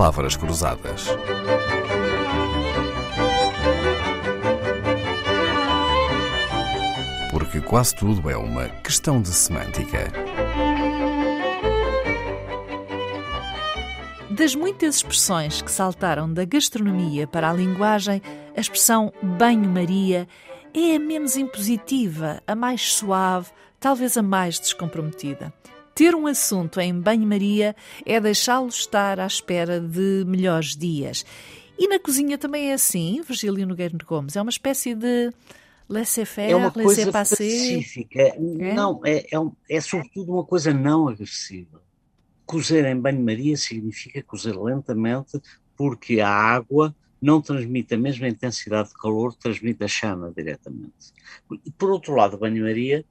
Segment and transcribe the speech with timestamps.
[0.00, 1.08] palavras cruzadas.
[7.30, 10.10] Porque quase tudo é uma questão de semântica.
[14.30, 18.22] Das muitas expressões que saltaram da gastronomia para a linguagem,
[18.56, 20.26] a expressão banho-maria
[20.72, 25.52] é a menos impositiva, a mais suave, talvez a mais descomprometida.
[25.94, 27.74] Ter um assunto em banho-maria
[28.06, 31.24] é deixá-lo estar à espera de melhores dias.
[31.78, 34.36] E na cozinha também é assim, Virgílio Nogueira Gomes?
[34.36, 35.32] É uma espécie de
[35.88, 38.20] laissez-faire, é uma coisa pacífica.
[38.20, 38.38] É?
[38.74, 41.82] Não, é, é, é sobretudo uma coisa não agressiva.
[42.46, 45.40] Cozer em banho-maria significa cozer lentamente,
[45.76, 51.12] porque a água não transmite a mesma intensidade de calor, transmite a chama diretamente.
[51.64, 53.04] E, por outro lado, banho-maria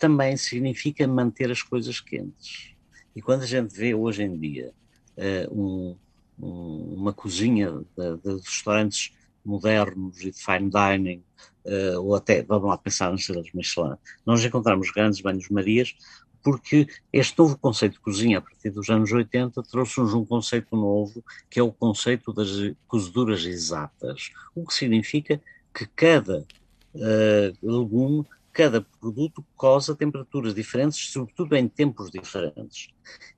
[0.00, 2.74] também significa manter as coisas quentes.
[3.14, 4.72] E quando a gente vê hoje em dia
[5.16, 5.96] uh, um,
[6.42, 9.12] um, uma cozinha de, de, restaurantes
[9.44, 11.22] modernos e de fine dining,
[11.66, 15.94] uh, ou até, vamos lá pensar nas estrelas Michelin, nós encontramos grandes banhos-marias
[16.42, 21.22] porque este novo conceito de cozinha, a partir dos anos 80, trouxe-nos um conceito novo,
[21.50, 22.48] que é o conceito das
[22.88, 25.38] cozeduras exatas, o que significa
[25.74, 26.46] que cada
[26.94, 28.24] uh, legume,
[28.60, 32.90] cada produto coze a temperaturas diferentes, sobretudo em tempos diferentes.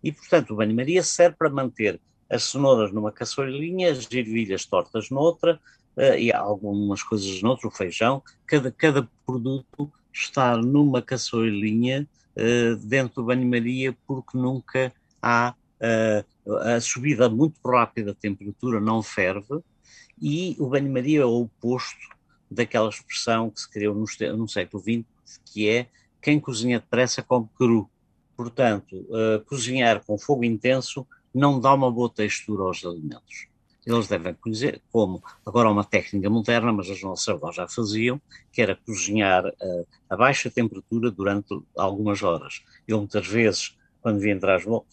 [0.03, 5.61] E, portanto, o banho-maria serve para manter as cenouras numa caçolinha, as ervilhas tortas noutra,
[5.97, 13.23] uh, e algumas coisas noutra, o feijão, cada, cada produto está numa caçolinha uh, dentro
[13.23, 19.61] do banho-maria porque nunca há uh, a subida muito rápida da temperatura, não ferve,
[20.21, 22.11] e o banho-maria é o oposto
[22.51, 24.05] daquela expressão que se criou no,
[24.37, 25.05] no, século XX,
[25.45, 25.87] que é
[26.21, 27.89] quem cozinha depressa come cru.
[28.37, 33.53] Portanto, uh, cozinhar com fogo intenso não dá uma boa textura aos alimentos
[33.85, 38.21] eles devem conhecer, como agora uma técnica moderna, mas as nossas avós já faziam,
[38.53, 42.63] que era cozinhar uh, a baixa temperatura durante algumas horas.
[42.87, 44.85] Eu muitas vezes, quando vi entrar as mãos,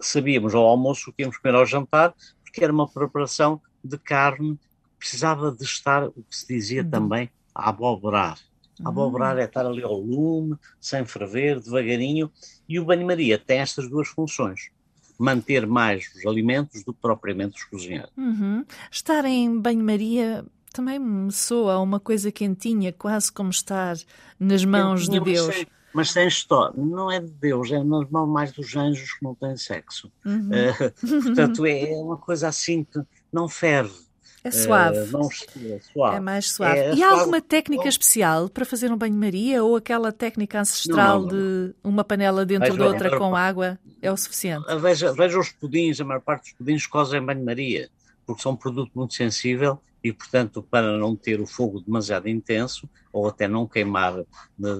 [0.00, 4.56] sabíamos ao almoço o que íamos comer ao jantar, porque era uma preparação de carne
[4.56, 6.90] que precisava de estar, o que se dizia uhum.
[6.90, 8.38] também, a aboborar.
[8.82, 12.30] A aboborar é estar ali ao lume, sem ferver, devagarinho,
[12.68, 14.70] e o banho-maria tem estas duas funções
[15.18, 18.08] manter mais os alimentos do que propriamente os cozinhar.
[18.16, 18.64] Uhum.
[18.90, 23.96] Estar em banho-maria também me soa uma coisa quentinha, quase como estar
[24.38, 25.54] nas mãos de Deus.
[25.54, 29.24] Sem, mas sem história, não é de Deus, é nas mãos mais dos anjos que
[29.24, 30.10] não têm sexo.
[30.24, 30.50] Uhum.
[30.50, 33.00] Uh, portanto, é, é uma coisa assim que
[33.32, 34.03] não ferve.
[34.44, 34.98] É suave.
[34.98, 35.28] Uh, não,
[35.74, 36.16] é suave.
[36.16, 36.78] É mais suave.
[36.78, 41.28] É, e há alguma técnica especial para fazer um banho-maria ou aquela técnica ancestral não,
[41.28, 44.66] de uma panela dentro veja, de outra com água é o suficiente?
[44.80, 47.88] Veja, veja os pudins, a maior parte dos pudins cozem em banho-maria,
[48.26, 52.86] porque são um produto muito sensível e, portanto, para não ter o fogo demasiado intenso
[53.10, 54.22] ou até não queimar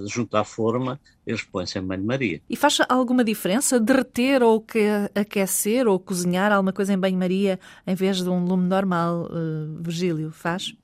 [0.05, 2.39] junto à forma, eles põem-se em banho-maria.
[2.47, 7.95] E faz alguma diferença derreter ou que aquecer ou cozinhar alguma coisa em banho-maria em
[7.95, 10.31] vez de um lume normal, uh, Virgílio?
[10.31, 10.75] Faz?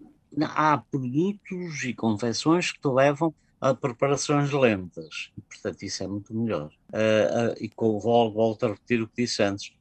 [0.41, 6.33] Há produtos e confecções que te levam a preparações lentas, e, portanto isso é muito
[6.33, 6.71] melhor.
[6.89, 9.71] Uh, uh, e com, volto a repetir o que disse antes,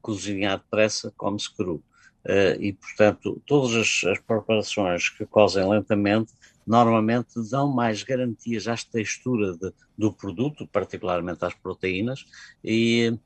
[0.00, 1.80] cozinhar depressa come-se cru.
[2.24, 6.32] Uh, e, portanto, todas as, as, preparações que cozem lentamente
[6.64, 12.24] normalmente dão mais garantias à textura de, do produto, particularmente às proteínas,
[12.62, 13.18] e,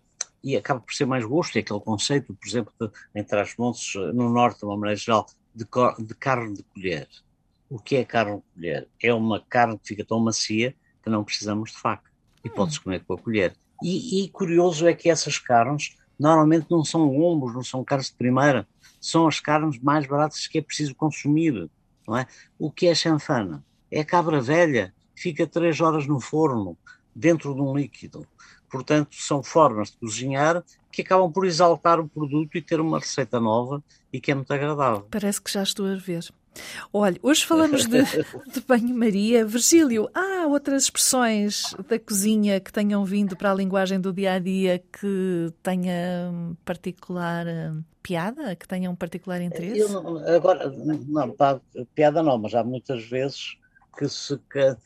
[0.42, 1.56] e acaba por ser mais gosto.
[1.56, 5.26] E aquele conceito, por exemplo, de, entre as montes no norte, de uma maneira geral,
[5.54, 5.66] de,
[6.04, 7.08] de carne de colher.
[7.68, 8.88] O que é carne de colher?
[9.02, 12.10] É uma carne que fica tão macia que não precisamos de faca
[12.42, 13.54] e pode-se comer com a colher.
[13.82, 18.14] E, e curioso é que essas carnes normalmente não são lombos, não são carnes de
[18.14, 18.66] primeira,
[19.00, 21.68] são as carnes mais baratas que é preciso consumir,
[22.06, 22.26] não é?
[22.58, 23.64] O que é chanfana?
[23.90, 26.76] É cabra velha, fica três horas no forno,
[27.14, 28.26] dentro de um líquido.
[28.70, 33.38] Portanto, são formas de cozinhar que acabam por exaltar o produto e ter uma receita
[33.38, 35.06] nova e que é muito agradável.
[35.10, 36.26] Parece que já estou a ver.
[36.92, 38.02] Olha, hoje falamos de,
[38.52, 39.44] de banho-maria.
[39.44, 44.38] Virgílio, há outras expressões da cozinha que tenham vindo para a linguagem do dia a
[44.38, 49.80] dia que tenha particular hum, piada, que tenham particular interesse?
[49.80, 51.34] Eu, agora, não,
[51.94, 53.56] piada não, mas há muitas vezes
[53.96, 54.76] que se, que,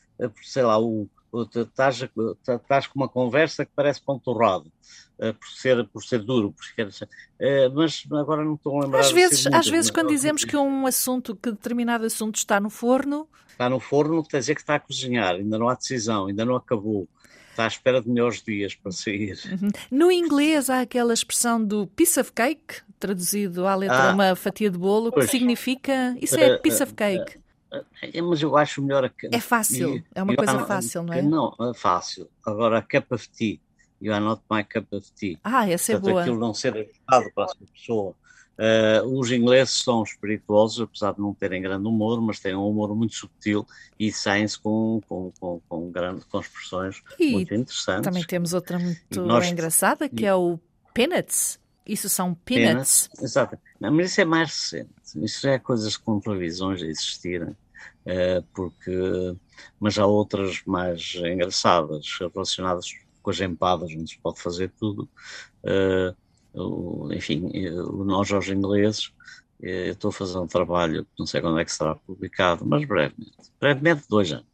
[0.43, 1.07] sei lá, o,
[1.55, 2.07] estás,
[2.47, 4.71] estás com uma conversa que parece ponturrado,
[5.19, 8.99] uh, por, ser, por ser duro, por ser, uh, mas agora não estou a lembrar.
[8.99, 13.27] Às vezes, às vezes quando dizemos que um assunto, que determinado assunto está no forno...
[13.49, 16.55] Está no forno, quer dizer que está a cozinhar, ainda não há decisão, ainda não
[16.55, 17.07] acabou.
[17.51, 19.37] Está à espera de melhores dias para sair.
[19.45, 19.69] Uhum.
[19.91, 24.69] No inglês há aquela expressão do piece of cake, traduzido à letra ah, uma fatia
[24.69, 26.15] de bolo, pois, que significa.
[26.19, 27.37] Isso é piece of cake.
[28.01, 29.05] É, mas eu acho melhor.
[29.05, 31.21] A, é fácil, é uma coisa fácil, não é?
[31.21, 32.29] Não, é fácil.
[32.45, 33.59] Agora, a cup of tea.
[34.01, 35.37] You are not my cup of tea.
[35.43, 36.21] Ah, essa é Portanto, boa.
[36.21, 38.15] aquilo não ser adaptado para a pessoa.
[38.57, 42.95] Uh, os ingleses são espirituosos, apesar de não terem grande humor, mas têm um humor
[42.95, 43.65] muito subtil
[43.99, 48.03] e saem-se com, com, com, com, grande, com expressões e muito interessantes.
[48.03, 50.59] Também temos outra muito nós, engraçada, que e, é o
[50.93, 51.59] peanuts.
[51.85, 53.07] Isso são peanuts.
[53.07, 53.57] peanuts exato.
[53.79, 54.89] Não, mas isso é mais recente.
[55.15, 57.55] Isso já é coisas com televisões a existirem.
[58.05, 59.35] Uh, porque,
[59.79, 62.87] mas há outras mais engraçadas, relacionadas
[63.21, 65.09] com as empadas, onde se pode fazer tudo.
[65.63, 67.49] Uh, enfim,
[68.05, 69.13] nós aos ingleses,
[69.61, 72.83] eh, eu estou a fazer um trabalho, não sei quando é que será publicado, mas
[72.83, 74.45] brevemente, brevemente dois anos,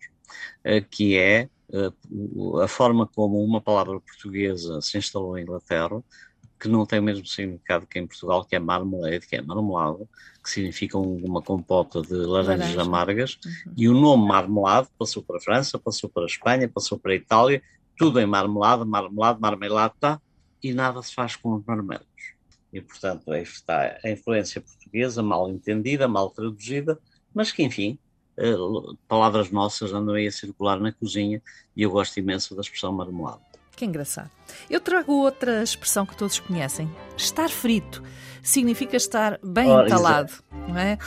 [0.92, 1.50] que é
[2.62, 6.04] a forma como uma palavra portuguesa se instalou em Inglaterra
[6.60, 10.08] que não tem o mesmo significado que em Portugal, que é marmalade, que é marmelada,
[10.44, 12.82] que significa uma compota de laranjas Laranja.
[12.82, 13.74] amargas, uhum.
[13.78, 17.16] e o nome marmelade passou para a França, passou para a Espanha, passou para a
[17.16, 17.62] Itália,
[17.98, 20.22] tudo em marmelada, marmelada, marmelata,
[20.64, 22.06] e nada se faz com os marmelos.
[22.74, 27.00] E, portanto, aí está a influência portuguesa, mal entendida, mal traduzida,
[27.34, 27.98] mas que, enfim,
[28.38, 28.56] eh,
[29.08, 31.42] palavras nossas andam aí a circular na cozinha,
[31.76, 33.42] e eu gosto imenso da expressão marmelada.
[33.78, 34.32] Que engraçado.
[34.68, 36.90] Eu trago outra expressão que todos conhecem.
[37.16, 38.02] Estar frito
[38.42, 40.44] significa estar bem oh, entalado, exato.
[40.68, 40.98] não é?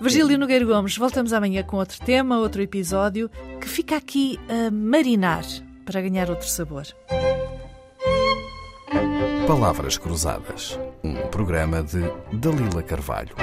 [0.00, 5.44] Virgílio Nogueiro Gomes, voltamos amanhã com outro tema, outro episódio que fica aqui a marinar
[5.84, 6.88] para ganhar outro sabor.
[9.46, 12.00] Palavras Cruzadas, um programa de
[12.32, 13.36] Dalila Carvalho.